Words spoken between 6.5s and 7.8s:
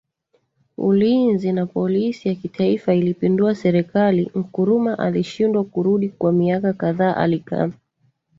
kadhaa alikaa